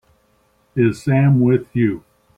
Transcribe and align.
Is 0.75 1.03
Sam 1.03 1.39
with 1.41 1.75
you? 1.75 2.03